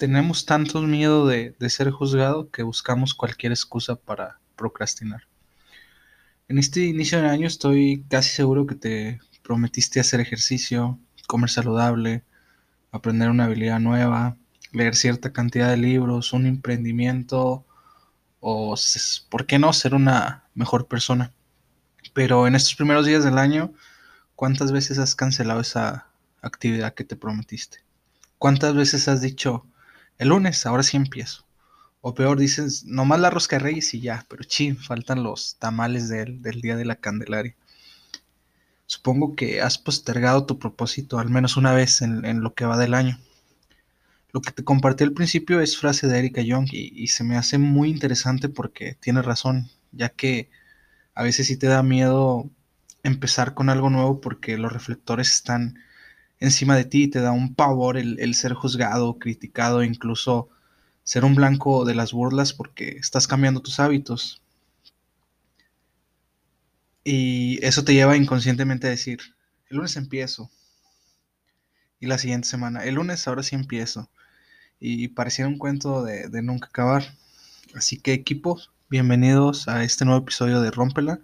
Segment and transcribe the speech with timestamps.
[0.00, 5.24] tenemos tanto miedo de, ser juzgado que buscamos cualquier excusa para procrastinar.
[6.48, 12.24] En este inicio de año estoy casi seguro que te prometiste hacer ejercicio, comer saludable,
[12.90, 14.38] aprender una habilidad nueva,
[14.72, 17.66] leer cierta cantidad de libros, un emprendimiento
[18.40, 18.74] o,
[19.28, 21.34] ¿por qué no?, ser una mejor persona.
[22.14, 23.74] Pero en estos primeros días del año,
[24.34, 26.06] ¿cuántas veces has cancelado esa
[26.40, 27.84] actividad que te prometiste?
[28.38, 29.66] ¿Cuántas veces has dicho,
[30.20, 31.46] el lunes, ahora sí empiezo.
[32.02, 36.10] O peor, dices, nomás la rosca de reyes y ya, pero ching, faltan los tamales
[36.10, 37.56] del, día de la Candelaria.
[38.84, 42.92] Supongo que has postergado tu propósito al menos una vez en, lo que va del
[42.92, 43.18] año.
[44.32, 47.38] Lo que te compartí al principio es frase de Erika Young y, y, se me
[47.38, 50.50] hace muy interesante porque tiene razón, ya que
[51.14, 52.50] a veces sí te da miedo
[53.02, 55.78] empezar con algo nuevo porque los reflectores están
[56.40, 60.48] encima de ti, te da un pavor el, ser juzgado, criticado, incluso
[61.04, 64.42] ser un blanco de las burlas porque estás cambiando tus hábitos.
[67.04, 69.20] Y eso te lleva inconscientemente a decir,
[69.68, 70.50] el lunes empiezo.
[72.00, 74.10] Y la siguiente semana, el lunes ahora sí empiezo.
[74.80, 77.04] Y pareciera un cuento de, de nunca acabar.
[77.74, 81.20] Así que equipos, bienvenidos a este nuevo episodio de Rómpela.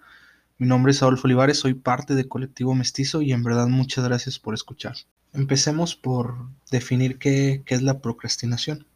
[0.59, 4.39] Mi nombre es Adolfo Olivares, soy parte de Colectivo Mestizo y en verdad muchas gracias
[4.39, 4.95] por escuchar.
[5.35, 8.87] Empecemos por definir qué, es la procrastinación.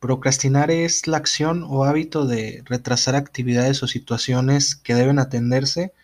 [0.00, 5.94] Procrastinar es la acción o hábito de retrasar actividades o situaciones que deben atenderse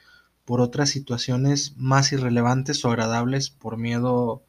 [0.47, 4.43] por otras situaciones más irrelevantes o agradables por miedo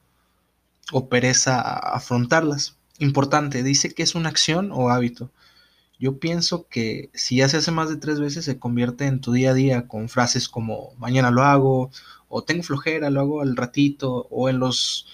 [0.94, 2.78] o pereza a afrontarlas.
[3.00, 5.32] Importante, dice que es una acción o hábito.
[6.00, 9.32] Yo pienso que si ya se hace más de tres veces se convierte en tu
[9.32, 11.92] día a día con frases como mañana lo hago
[12.28, 15.08] o tengo flojera, lo hago al ratito o en los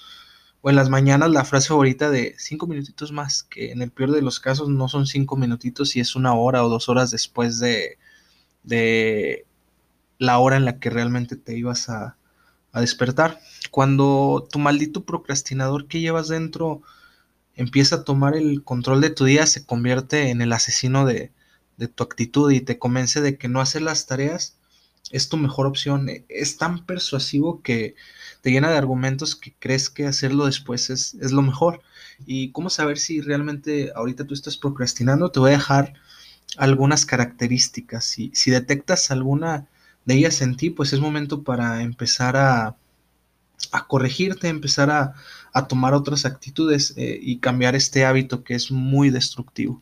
[0.62, 4.12] o en las mañanas la frase favorita de cinco minutitos más, que en el peor
[4.12, 7.59] de los casos no son cinco minutitos y es una hora o dos horas después
[7.59, 7.97] de,
[8.64, 9.45] de
[10.20, 12.18] la hora en la que realmente te ibas a,
[12.72, 13.40] a despertar.
[13.72, 16.81] Cuando tu maldito procrastinador que llevas dentro
[17.56, 21.31] empieza a tomar el control de tu día, se convierte en el asesino de,
[21.96, 24.56] tu actitud y te convence de que no hacer las tareas
[25.12, 26.09] es tu mejor opción.
[26.30, 27.96] Es tan persuasivo que
[28.42, 31.81] te llena de argumentos que crees que hacerlo después es, lo mejor.
[32.25, 35.30] ¿Y cómo saber si realmente ahorita tú estás procrastinando?
[35.30, 35.94] Te voy a dejar
[36.58, 38.06] algunas características.
[38.06, 39.68] Si, si detectas alguna
[40.06, 42.78] de ellas en ti, pues es momento para empezar a,
[43.72, 45.13] a corregirte, empezar a,
[45.68, 49.81] tomar otras actitudes eh, y cambiar este hábito que es muy destructivo.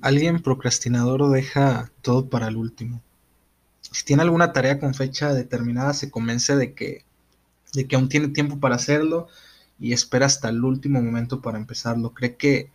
[0.00, 3.02] Alguien procrastinador deja todo para el último.
[3.80, 7.04] Si tiene alguna tarea con fecha determinada, se convence de que,
[7.74, 9.28] de que aún tiene tiempo para hacerlo
[9.80, 12.14] y espera hasta el último momento para empezarlo.
[12.14, 12.70] Cree que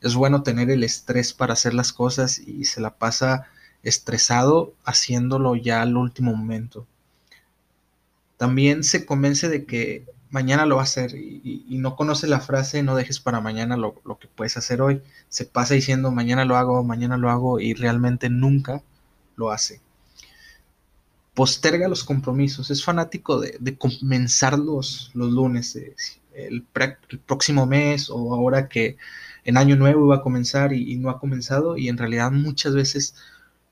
[0.00, 3.48] es bueno tener el estrés para hacer las cosas y se la pasa
[3.82, 6.86] estresado haciéndolo ya al último momento
[8.42, 12.82] también se convence de que mañana lo va a hacer y, no conoce la frase
[12.82, 15.00] no dejes para mañana lo, que puedes hacer hoy.
[15.28, 18.82] Se pasa diciendo mañana lo hago, mañana lo hago y realmente nunca
[19.36, 19.80] lo hace.
[21.34, 25.94] Posterga los compromisos, es fanático de, comenzar los, lunes, eh,
[26.34, 26.64] el,
[27.24, 28.96] próximo mes o ahora que
[29.44, 33.14] en año nuevo iba a comenzar y no ha comenzado y en realidad muchas veces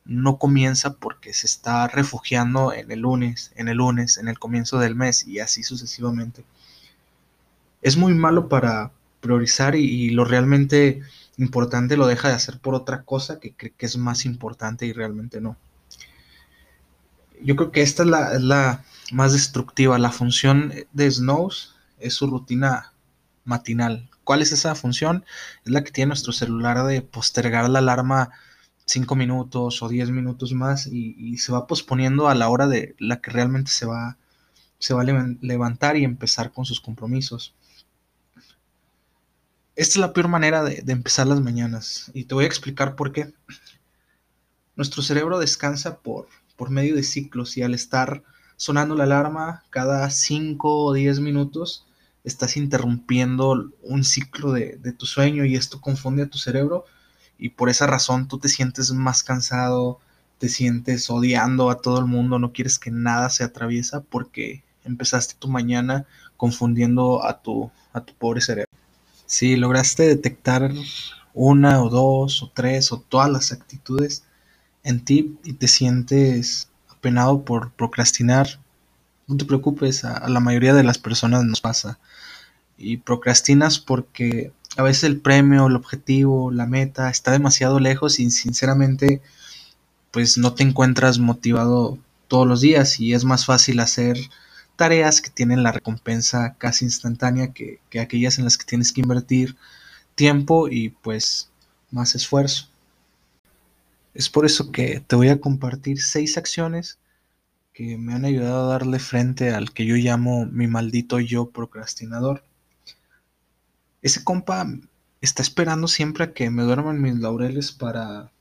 [0.04, 4.78] no comienza porque se está refugiando en el lunes, en el lunes, en el comienzo
[4.78, 6.44] del mes y así sucesivamente.
[7.82, 11.02] Es muy malo para priorizar y, lo realmente
[11.36, 14.92] importante lo deja de hacer por otra cosa que cree que es más importante y
[14.92, 15.56] realmente no.
[17.42, 19.98] Yo creo que esta es la, es la más destructiva.
[19.98, 22.92] La función de Snows es su rutina
[23.44, 24.10] matinal.
[24.24, 25.24] ¿Cuál es esa función?
[25.64, 28.30] Es la que tiene nuestro celular de postergar la alarma
[28.90, 33.20] 5 minutos o 10 minutos más y, se va posponiendo a la hora de la
[33.20, 34.18] que realmente se va,
[34.80, 35.04] se va a
[35.40, 37.54] levantar y empezar con sus compromisos.
[39.76, 43.12] Esta es la peor manera de, empezar las mañanas y te voy a explicar por
[43.12, 43.32] qué.
[44.74, 46.26] Nuestro cerebro descansa por,
[46.56, 48.24] por medio de ciclos y al estar
[48.56, 51.86] sonando la alarma cada 5 o 10 minutos,
[52.24, 56.86] estás interrumpiendo un ciclo de, de, tu sueño y esto confunde a tu cerebro
[57.40, 59.98] y por esa razón tú te sientes más cansado,
[60.38, 65.34] te sientes odiando a todo el mundo, no quieres que nada se atraviesa porque empezaste
[65.38, 66.06] tu mañana
[66.36, 68.70] confundiendo a tu, a tu pobre cerebro.
[69.26, 70.70] Si lograste detectar
[71.32, 74.24] una o dos o tres o todas las actitudes
[74.82, 78.60] en ti y te sientes apenado por procrastinar,
[79.26, 81.98] no te preocupes, a, la mayoría de las personas nos pasa.
[82.76, 88.30] Y procrastinas porque a veces el premio, el objetivo, la meta está demasiado lejos y
[88.30, 89.20] sinceramente
[90.10, 94.16] pues no te encuentras motivado todos los días y es más fácil hacer
[94.76, 99.02] tareas que tienen la recompensa casi instantánea que, que aquellas en las que tienes que
[99.02, 99.56] invertir
[100.14, 101.50] tiempo y pues
[101.90, 102.68] más esfuerzo.
[104.14, 106.98] Es por eso que te voy a compartir seis acciones
[107.72, 112.42] que me han ayudado a darle frente al que yo llamo mi maldito yo procrastinador.
[114.02, 114.66] Ese compa
[115.20, 118.32] está esperando siempre a que me duerman mis laureles para,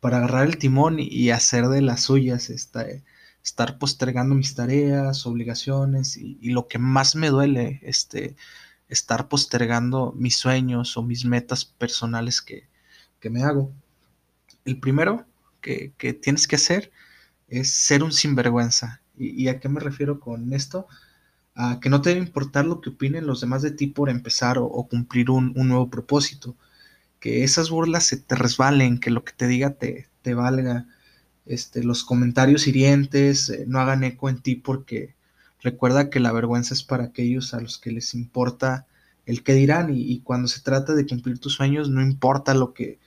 [0.00, 6.50] para agarrar el timón y hacer de las suyas, estar postergando mis tareas, obligaciones y,
[6.50, 8.36] lo que más me duele, este,
[8.88, 12.68] estar postergando mis sueños o mis metas personales que,
[13.20, 13.72] que me hago
[14.64, 15.26] el primero
[15.60, 16.90] que, tienes que hacer
[17.48, 19.00] es ser un sinvergüenza.
[19.16, 20.86] ¿Y, a qué me refiero con esto?
[21.80, 24.86] Que no te debe importar lo que opinen los demás de ti por empezar o,
[24.88, 26.56] cumplir un, nuevo propósito.
[27.20, 30.86] Que esas burlas se te resbalen, que lo que te diga te, valga.
[31.44, 35.16] Este, los comentarios hirientes eh, no hagan eco en ti porque
[35.60, 38.86] recuerda que la vergüenza es para aquellos a los que les importa
[39.26, 42.72] el que dirán y, y cuando se trata de cumplir tus sueños no importa lo
[42.74, 43.00] que,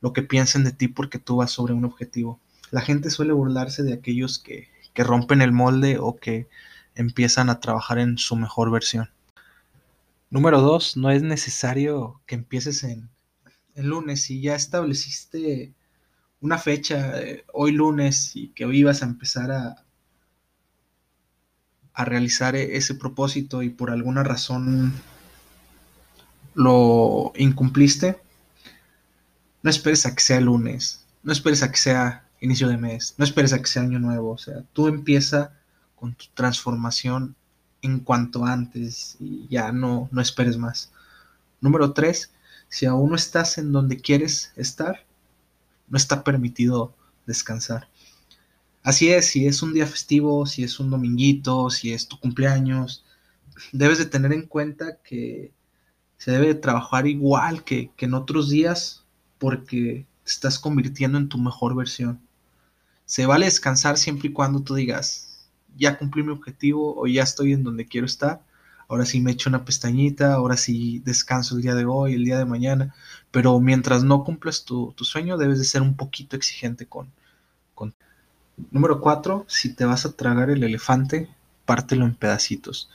[0.00, 2.40] lo que piensen de ti porque tú vas sobre un objetivo.
[2.70, 6.48] La gente suele burlarse de aquellos que, rompen el molde o que
[6.96, 9.10] empiezan a trabajar en su mejor versión.
[10.30, 13.08] Número dos, no es necesario que empieces en,
[13.76, 14.22] el lunes.
[14.22, 15.72] Si ya estableciste
[16.40, 19.84] una fecha, eh, hoy lunes, y que hoy ibas a empezar a,
[21.92, 24.92] a realizar e, ese propósito y por alguna razón
[26.54, 28.18] lo incumpliste,
[29.62, 33.24] no esperes a que sea lunes, no esperes a que sea inicio de mes, no
[33.24, 35.52] esperes a que sea año nuevo, o sea, tú empieza
[35.96, 37.34] con tu transformación
[37.82, 40.92] en cuanto antes y ya no, no esperes más.
[41.60, 42.32] Número tres,
[42.68, 45.04] si aún no estás en donde quieres estar,
[45.88, 46.94] no está permitido
[47.26, 47.88] descansar.
[48.82, 53.04] Así es, si es un día festivo, si es un dominguito, si es tu cumpleaños,
[53.72, 55.52] debes de tener en cuenta que
[56.18, 59.04] se debe trabajar igual que, que en otros días
[59.38, 62.20] porque te estás convirtiendo en tu mejor versión.
[63.04, 65.35] Se vale descansar siempre y cuando tú digas,
[65.76, 68.40] ya cumplí mi objetivo o ya estoy en donde quiero estar.
[68.88, 72.38] Ahora sí me echo una pestañita, ahora sí descanso el día de hoy, el día
[72.38, 72.94] de mañana.
[73.30, 77.10] Pero mientras no cumplas tu, sueño, debes de ser un poquito exigente con,
[77.74, 77.94] con...
[78.70, 81.28] Número cuatro, si te vas a tragar el elefante,
[81.64, 82.90] pártelo en pedacitos.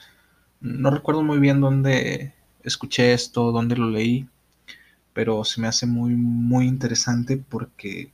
[0.60, 2.34] No recuerdo muy bien dónde
[2.64, 4.28] escuché esto, dónde lo leí,
[5.12, 8.12] pero se me hace muy, muy interesante porque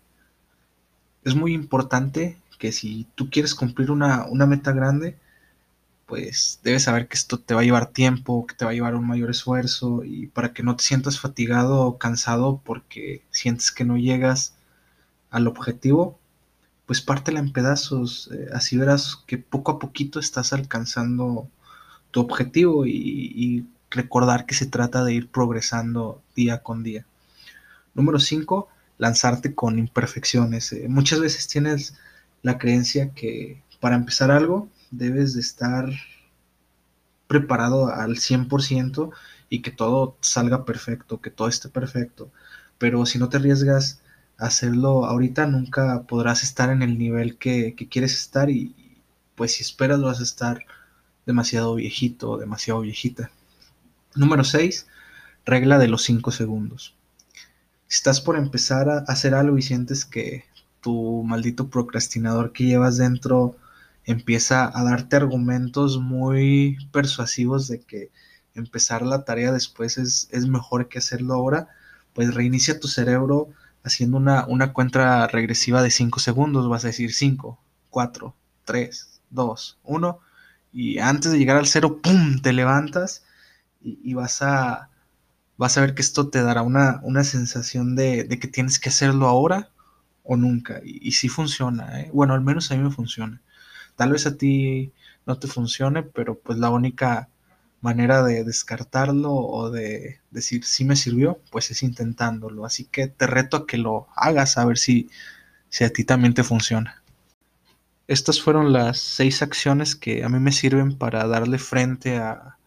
[1.24, 5.18] es muy importante que si tú quieres cumplir una, meta grande,
[6.06, 8.94] pues debes saber que esto te va a llevar tiempo, que te va a llevar
[8.94, 13.84] un mayor esfuerzo y para que no te sientas fatigado o cansado porque sientes que
[13.84, 14.54] no llegas
[15.30, 16.18] al objetivo,
[16.86, 21.48] pues pártela en pedazos, eh, así verás que poco a poquito estás alcanzando
[22.10, 27.04] tu objetivo y, y recordar que se trata de ir progresando día con día.
[27.94, 28.68] Número 5,
[28.98, 30.72] lanzarte con imperfecciones.
[30.72, 31.94] Eh, muchas veces tienes
[32.42, 35.90] la creencia que para empezar algo debes de estar
[37.26, 39.10] preparado al 100%
[39.50, 42.30] y que todo salga perfecto, que todo esté perfecto.
[42.78, 44.00] Pero si no te arriesgas
[44.38, 48.74] a hacerlo ahorita, nunca podrás estar en el nivel que, que quieres estar y
[49.34, 50.64] pues si esperas vas a estar
[51.26, 53.30] demasiado viejito demasiado viejita.
[54.14, 54.86] Número 6.
[55.44, 56.96] Regla de los 5 segundos.
[57.86, 60.44] Si estás por empezar a hacer algo y sientes que
[60.80, 63.56] tu maldito procrastinador que llevas dentro
[64.04, 68.10] empieza a darte argumentos muy persuasivos de que
[68.54, 71.68] empezar la tarea después es, mejor que hacerlo ahora,
[72.14, 73.50] pues reinicia tu cerebro
[73.84, 76.68] haciendo una, una cuenta regresiva de 5 segundos.
[76.68, 77.58] Vas a decir 5,
[77.90, 80.20] 4, 3, 2, 1.
[80.72, 82.40] Y antes de llegar al cero, ¡pum!
[82.40, 83.24] Te levantas
[83.80, 84.90] y, vas a
[85.56, 89.70] vas a ver que esto te dará una, sensación de, que tienes que hacerlo ahora
[90.28, 90.80] o nunca.
[90.84, 92.10] Y, si funciona, ¿eh?
[92.12, 93.40] bueno, al menos a mí me funciona.
[93.96, 94.92] Tal vez a ti
[95.26, 97.30] no te funcione, pero pues la única
[97.80, 102.66] manera de descartarlo o de decir si me sirvió, pues es intentándolo.
[102.66, 105.08] Así que te reto a que lo hagas a ver si,
[105.70, 107.02] si a ti también te funciona.
[108.06, 112.58] Estas fueron las seis acciones que a mí me sirven para darle frente a,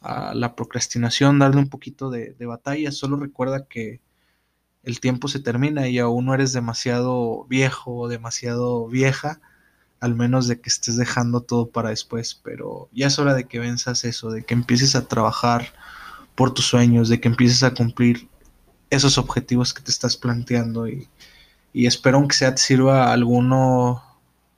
[0.00, 2.92] a la procrastinación, darle un poquito de, batalla.
[2.92, 4.00] Solo recuerda que
[4.84, 9.40] el tiempo se termina y aún no eres demasiado viejo o demasiado vieja,
[10.00, 12.34] al menos de que estés dejando todo para después.
[12.42, 15.72] Pero ya es hora de que venzas eso, de que empieces a trabajar
[16.34, 18.28] por tus sueños, de que empieces a cumplir
[18.90, 21.08] esos objetivos que te estás planteando y,
[21.72, 24.02] espero que sea te sirva alguno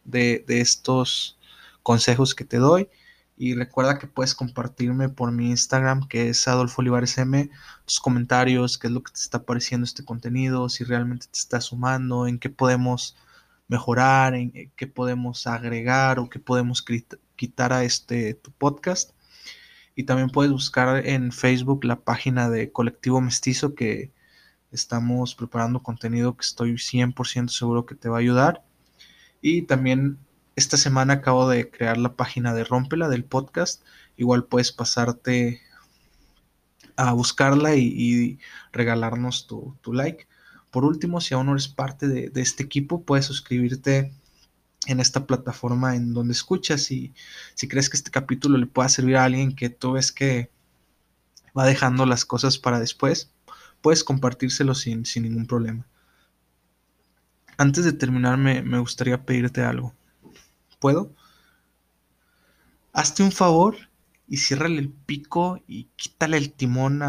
[0.05, 1.39] de, de estos
[1.83, 2.89] consejos que te doy.
[3.37, 7.51] Y recuerda que puedes compartirme por mi Instagram, que es Adolfo Olivares M,
[7.85, 11.61] tus comentarios, qué es lo que te está pareciendo este contenido, si realmente te está
[11.61, 13.17] sumando, en qué podemos
[13.69, 16.85] mejorar, en qué podemos agregar o qué podemos
[17.37, 19.13] quitar a este tu podcast.
[19.95, 24.13] Y también puedes buscar en Facebook la página de Colectivo Mestizo que
[24.73, 28.63] estamos preparando contenido que estoy 100% seguro que te va a ayudar.
[29.41, 30.19] Y también
[30.57, 33.83] esta semana acabo de crear la página de Rómpela del podcast.
[34.17, 35.61] Igual puedes pasarte
[36.97, 38.39] a buscarla y,
[38.73, 40.27] regalarnos tu, like.
[40.71, 44.13] Por último, si aún no eres parte de, este equipo, puedes suscribirte
[44.87, 47.13] en esta plataforma en donde escuchas y
[47.55, 50.51] si crees que este capítulo le pueda servir a alguien que tú ves que
[51.59, 53.31] va dejando las cosas para después,
[53.83, 55.87] puedes compartírselo sin, ningún problema.
[57.59, 59.95] Antes de terminar, me gustaría pedirte algo.
[60.79, 61.15] ¿Puedo?
[62.93, 63.77] Hazte un favor
[64.29, 67.03] y ciérrale el pico y quítale el timón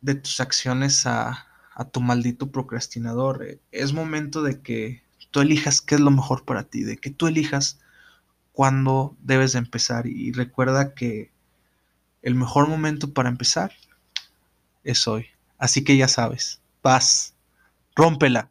[0.00, 1.48] de tus acciones a,
[1.92, 3.60] tu maldito procrastinador.
[3.72, 7.26] Es momento de que tú elijas qué es lo mejor para ti, de que tú
[7.26, 7.80] elijas
[8.52, 10.06] cuándo debes de empezar.
[10.06, 11.32] Y recuerda que
[12.22, 13.72] el mejor momento para empezar
[14.84, 15.26] es hoy.
[15.58, 17.34] Así que ya sabes, paz,
[17.96, 18.50] rómpela.